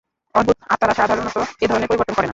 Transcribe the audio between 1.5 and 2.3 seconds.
এ ধরণের পরিবর্তন করে না।